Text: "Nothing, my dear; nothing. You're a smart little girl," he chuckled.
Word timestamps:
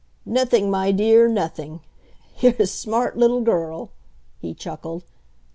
"Nothing, 0.25 0.71
my 0.71 0.91
dear; 0.91 1.27
nothing. 1.27 1.81
You're 2.39 2.55
a 2.57 2.65
smart 2.65 3.19
little 3.19 3.41
girl," 3.41 3.91
he 4.39 4.55
chuckled. 4.55 5.03